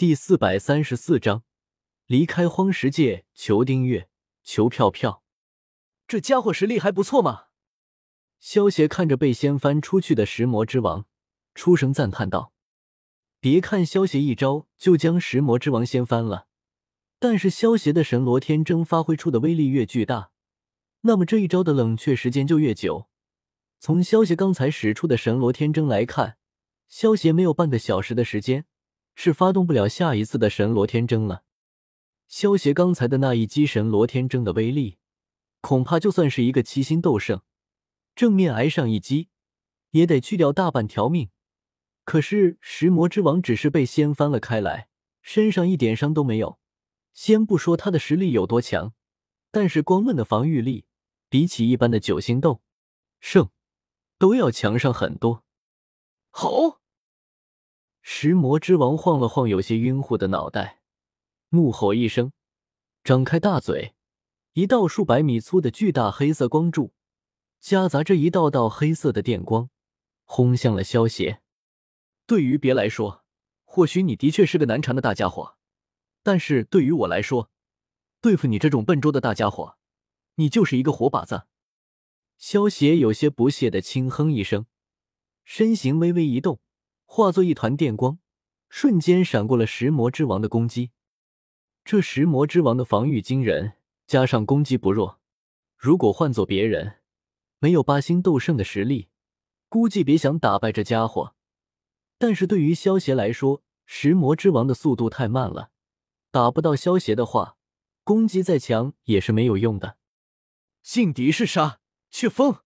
[0.00, 1.44] 第四百三十四章，
[2.06, 3.26] 离开荒石界。
[3.34, 4.08] 求订阅，
[4.42, 5.22] 求票票。
[6.08, 7.48] 这家伙实力还不错嘛！
[8.38, 11.04] 萧协看着被掀翻出去的石魔之王，
[11.54, 12.54] 出声赞叹道
[13.40, 16.46] ：“别看萧协一招就将石魔之王掀翻了，
[17.18, 20.30] 但是萧协的神罗天征发挥出的威力越巨大，
[21.02, 23.10] 那么这一招的冷却时间就越久。
[23.78, 26.38] 从萧协刚才使出的神罗天征来看，
[26.88, 28.64] 萧协没有半个小时的时间。”
[29.14, 31.44] 是发动不了下一次的神罗天征了。
[32.28, 34.98] 萧协刚才的那一击神罗天征的威力，
[35.60, 37.42] 恐怕就算是一个七星斗圣，
[38.14, 39.28] 正面挨上一击，
[39.90, 41.30] 也得去掉大半条命。
[42.04, 44.88] 可是石魔之王只是被掀翻了开来，
[45.22, 46.58] 身上一点伤都没有。
[47.12, 48.94] 先不说他的实力有多强，
[49.50, 50.86] 但是光论的防御力，
[51.28, 52.62] 比起一般的九星斗
[53.20, 53.50] 圣，
[54.18, 55.44] 都要强上很多。
[56.30, 56.79] 好。
[58.02, 60.80] 食魔之王晃了晃有些晕乎的脑袋，
[61.50, 62.32] 怒吼一声，
[63.04, 63.94] 张开大嘴，
[64.54, 66.92] 一道数百米粗的巨大黑色光柱，
[67.60, 69.70] 夹杂着一道道黑色的电光，
[70.24, 71.42] 轰向了萧邪。
[72.26, 73.24] 对于别来说，
[73.64, 75.56] 或许你的确是个难缠的大家伙，
[76.22, 77.50] 但是对于我来说，
[78.20, 79.76] 对付你这种笨拙的大家伙，
[80.36, 81.44] 你就是一个活靶子。
[82.38, 84.66] 萧邪有些不屑的轻哼一声，
[85.44, 86.60] 身形微微一动。
[87.12, 88.20] 化作一团电光，
[88.68, 90.92] 瞬间闪过了石魔之王的攻击。
[91.84, 93.72] 这石魔之王的防御惊人，
[94.06, 95.18] 加上攻击不弱，
[95.76, 97.00] 如果换做别人，
[97.58, 99.08] 没有八星斗圣的实力，
[99.68, 101.34] 估计别想打败这家伙。
[102.16, 105.72] 但是对于萧邪来说，石魔之王的速度太慢了，
[106.30, 107.56] 打不到萧邪的话，
[108.04, 109.98] 攻击再强也是没有用的。
[110.80, 112.60] 劲敌是杀，却风。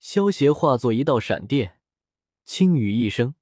[0.00, 1.78] 萧邪化作一道闪电，
[2.46, 3.34] 轻语一声。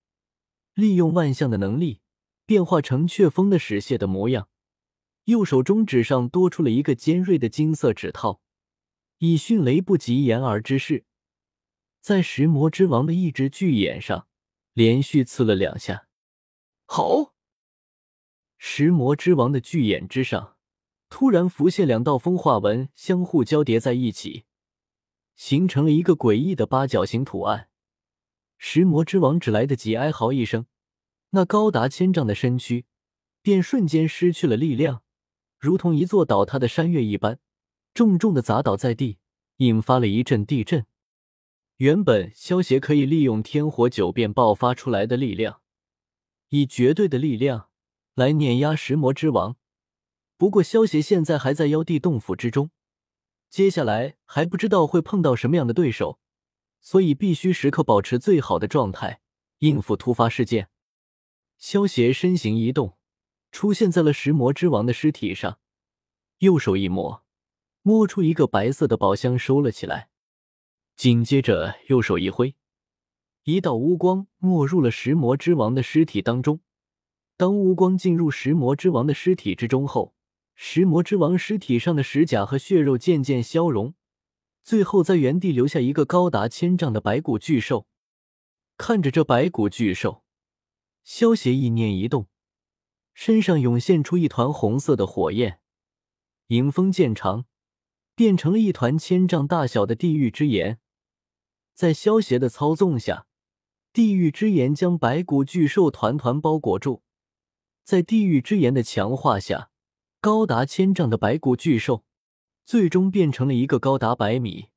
[0.80, 2.00] 利用万象的能力，
[2.46, 4.48] 变化成雀蜂的使蟹的模样。
[5.24, 8.40] 右手中指上多出了一个尖锐的金色指套，
[9.18, 11.04] 以迅雷不及掩耳之势，
[12.00, 14.26] 在石魔之王的一只巨眼上
[14.72, 16.08] 连续刺了两下。
[16.86, 17.34] 好！
[18.58, 20.56] 石魔之王的巨眼之上
[21.08, 24.44] 突然浮现两道风化纹，相互交叠在一起，
[25.34, 27.69] 形成了一个诡异的八角形图案。
[28.62, 30.66] 食魔之王只来得及哀嚎一声，
[31.30, 32.84] 那高达千丈的身躯
[33.40, 35.02] 便瞬间失去了力量，
[35.58, 37.40] 如同一座倒塌的山岳一般，
[37.94, 39.16] 重重的砸倒在地，
[39.56, 40.84] 引发了一阵地震。
[41.78, 45.62] 原本萧协可以利用天火九变爆发出来的力量，
[46.50, 47.70] 以绝对的力量
[48.14, 49.56] 来碾压食魔之王。
[50.36, 52.70] 不过萧协现在还在妖帝洞府之中，
[53.48, 56.19] 接下来还不知道会碰到什么样的对手。
[56.80, 59.20] 所以必须时刻保持最好的状态，
[59.58, 60.68] 应付突发事件。
[61.58, 62.96] 萧协身形一动，
[63.52, 65.58] 出现在了食魔之王的尸体上，
[66.38, 67.22] 右手一摸，
[67.82, 70.08] 摸出一个白色的宝箱，收了起来。
[70.96, 72.54] 紧接着右手一挥，
[73.44, 76.60] 一道乌光没入了食魔之王的尸体当中。
[77.36, 80.14] 当乌光进入食魔之王的尸体之中后，
[80.54, 83.94] 食魔之王尸体上的石甲和血肉渐渐消融。
[84.62, 87.86] 最后，在原地留下一个高达千丈的白骨巨兽。
[88.76, 90.24] 看着这白骨巨兽，
[91.02, 92.28] 萧协意念一动，
[93.12, 95.60] 身上涌现出一团红色的火焰，
[96.46, 97.44] 迎风渐长，
[98.14, 100.78] 变成了一团千丈大小的地狱之炎。
[101.74, 103.26] 在萧协的操纵下，
[103.92, 107.02] 地狱之炎将白骨巨兽团团包裹住。
[107.82, 109.70] 在地狱之炎的强化下，
[110.20, 112.04] 高达千丈的白骨巨兽。
[112.70, 114.68] 最终变成了一个高达百米、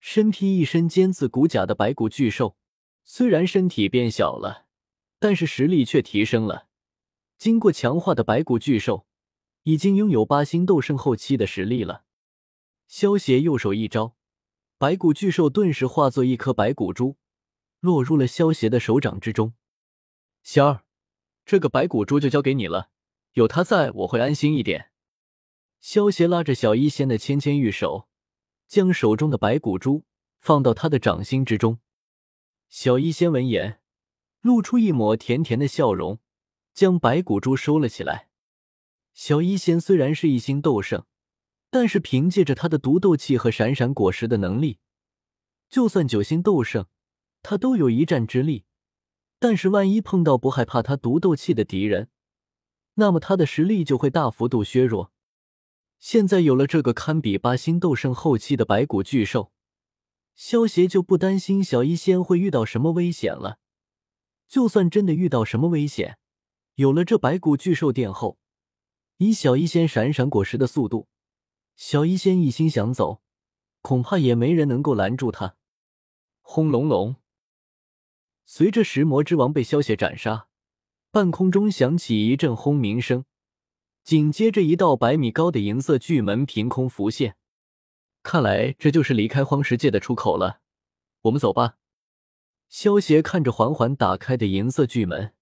[0.00, 2.56] 身披一身尖刺骨甲的白骨巨兽。
[3.04, 4.64] 虽然身体变小了，
[5.18, 6.68] 但是实力却提升了。
[7.36, 9.06] 经过强化的白骨巨兽，
[9.64, 12.04] 已经拥有八星斗圣后期的实力了。
[12.88, 14.16] 萧协右手一招，
[14.78, 17.18] 白骨巨兽顿时化作一颗白骨珠，
[17.80, 19.52] 落入了萧协的手掌之中。
[20.42, 20.84] 仙儿，
[21.44, 22.88] 这个白骨珠就交给你了，
[23.34, 24.90] 有它在，我会安心一点。
[25.80, 28.08] 萧协拉着小医仙的芊芊玉手，
[28.66, 30.04] 将手中的白骨珠
[30.38, 31.78] 放到他的掌心之中。
[32.68, 33.80] 小医仙闻言，
[34.40, 36.18] 露出一抹甜甜的笑容，
[36.74, 38.28] 将白骨珠收了起来。
[39.14, 41.04] 小医仙虽然是一星斗圣，
[41.70, 44.78] 但是凭借着他的毒斗气和闪闪果实的能力，
[45.68, 46.86] 就算九星斗圣，
[47.42, 48.64] 他都有一战之力。
[49.38, 52.08] 但是万一碰到不害怕他毒斗气的敌人，
[52.94, 55.12] 那么他的实力就会大幅度削弱。
[55.98, 59.52] 现在有了这个堪比八星斗圣后期的白骨巨兽，
[60.34, 63.58] 萧协就不担心小医仙会遇到什么危险了。
[64.46, 66.18] 就算真的遇到什么危险，
[66.74, 68.38] 有了这白骨巨兽殿后，
[69.16, 71.08] 以小医仙闪闪果实的速度，
[71.74, 73.22] 小医仙一心想走，
[73.82, 75.56] 恐怕也没人能够拦住他。
[76.42, 77.16] 轰隆隆！
[78.44, 80.46] 随着石魔之王被萧邪斩杀，
[81.10, 83.24] 半空中响起一阵轰鸣声，
[84.06, 87.36] 紧接着一道百米高的银色巨门凭空浮现。
[88.22, 90.60] 看来这就是离开荒石界的出口了，
[91.22, 91.78] 我们走吧。
[92.68, 95.34] 萧邪看着缓缓打开的银色巨门，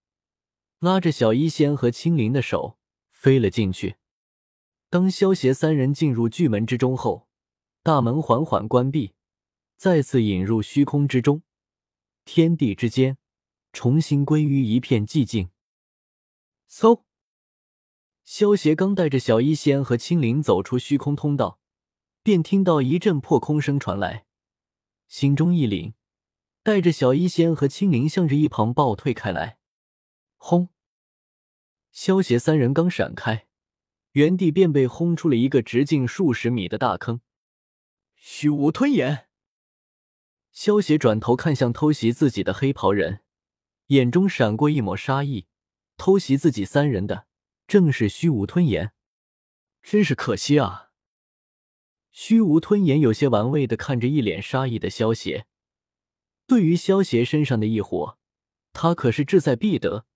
[0.79, 2.79] 拉着小医仙和青灵的手
[3.11, 3.97] 飞了进去。
[4.89, 7.29] 当萧邪三人进入巨门之中后，
[7.83, 9.13] 大门缓缓关闭。
[9.77, 11.43] 再次引入虚空之中，
[12.25, 13.19] 天地之间
[13.75, 15.51] 重新归于一片寂静。
[16.71, 17.03] 嗖！
[18.25, 21.61] 萧协刚带着小医仙和青灵走出虚空通道，
[22.23, 24.25] 便听到一阵破空声传来，
[25.07, 25.93] 心中一凛，
[26.63, 29.59] 带着小医仙和青灵向着一旁暴退开来。
[30.37, 30.71] 轰！
[31.93, 33.47] 萧协三人刚闪开，
[34.13, 37.21] 原地便被轰出了一个直径数十米的大坑。
[38.17, 39.29] 虚无吞炎。
[40.51, 43.21] 萧邪转头看向偷袭自己的黑袍人，
[43.89, 45.47] 眼中闪过一抹杀意。
[45.97, 47.27] 偷袭自己三人的
[47.67, 48.93] 正是虚无吞炎，
[49.83, 50.91] 真是可惜啊！
[52.11, 55.47] 虚无吞炎有些玩味的看着一脸杀意的萧邪。
[56.47, 58.19] 对于萧邪身上的异火，
[58.73, 60.07] 他可是志在必得。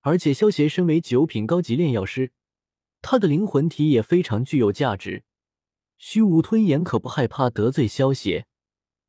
[0.00, 2.32] 而且萧邪身为九品高级炼药师，
[3.02, 5.24] 他的灵魂体也非常具有价值。
[5.96, 8.46] 虚无吞炎可不害怕得罪萧邪。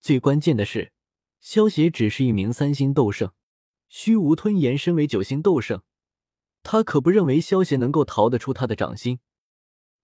[0.01, 0.91] 最关键的是，
[1.39, 3.31] 萧协只是一名三星斗圣，
[3.87, 5.81] 虚无吞炎身为九星斗圣，
[6.63, 9.19] 他可不认为萧协能够逃得出他的掌心。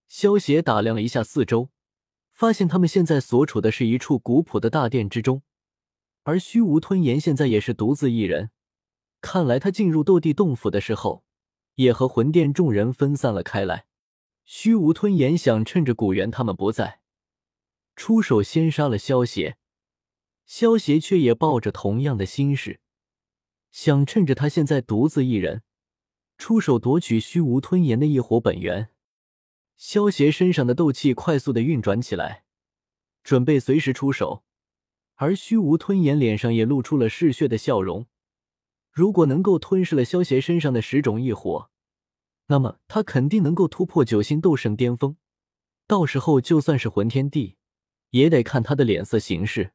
[0.07, 1.69] 萧协打量了一下四周，
[2.31, 5.43] 发现他们现在所处的是一处古朴的大殿之中，
[6.23, 8.51] 而虚无吞炎现在也是独自一人。
[9.19, 11.23] 看来他进入斗帝洞府的时候，
[11.75, 13.85] 也和魂殿众人分散了开来。
[14.45, 17.01] 虚无吞炎想趁着古元他们不在，
[17.95, 19.57] 出手先杀了萧协。
[20.45, 22.79] 萧协却也抱着同样的心事，
[23.69, 25.63] 想趁着他现在独自一人，
[26.37, 28.89] 出手夺取虚无吞炎的异火本源。
[29.75, 32.43] 萧协身上的斗气快速的运转起来，
[33.23, 34.43] 准备随时出手。
[35.15, 38.05] 而虚无吞炎脸上也露出了嗜血的笑容。
[38.91, 41.69] 如果能够吞噬了萧协身上的十种异火，
[42.47, 45.17] 那么他肯定能够突破九星斗圣巅峰。
[45.87, 47.57] 到时候就算是魂天帝，
[48.11, 49.73] 也得看他的脸色行事。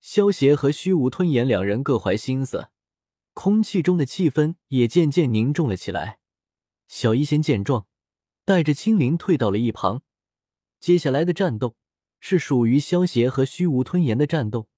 [0.00, 2.68] 萧协和虚无吞炎两人各怀心思，
[3.36, 6.20] 空气中的气氛也渐渐凝重了起来。
[6.88, 7.86] 小医仙见状，
[8.46, 10.00] 带着青灵退到了一旁。
[10.80, 11.76] 接下来的战斗
[12.18, 14.68] 是属于萧协和虚无吞炎的战斗，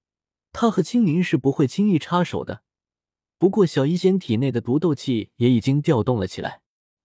[0.51, 2.63] 他和青灵是不会轻易插手的。
[3.37, 6.61] 不过，小医仙体内的毒斗气也已经调动了起来。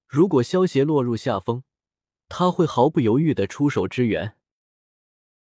[0.09, 1.63] 如果萧协落入下风，
[2.29, 4.37] 他会毫不犹豫的出手支援。